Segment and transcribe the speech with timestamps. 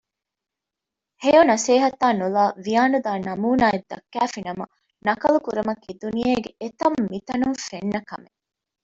[1.23, 4.65] ހެޔޮ ނަސޭހަތާ ނުލައި ވިޔާނުދާ ނަމޫނާއެއް ދައްކައިފިނަމަ
[5.07, 8.37] ނަކަލު ކުރުމަކީ ދުނިޔޭގެ އެތަންމިތަނުން ފެންނަ ކަމެއް